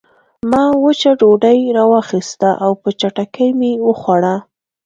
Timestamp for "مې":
3.59-3.71